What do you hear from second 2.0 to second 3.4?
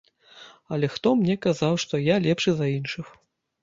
я лепшы за іншых?